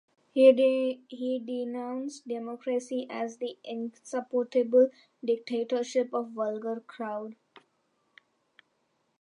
[0.33, 4.89] He denounced democracy as "the insupportable
[5.23, 7.35] dictatorship of vulgar crowd".